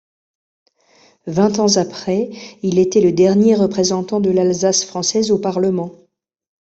Vingt 1.27 1.59
ans 1.59 1.77
après, 1.77 2.31
il 2.63 2.79
était 2.79 3.01
le 3.01 3.11
dernier 3.11 3.53
représentant 3.53 4.19
de 4.19 4.31
l'Alsace 4.31 4.83
française 4.83 5.29
au 5.29 5.37
Parlement. 5.37 5.91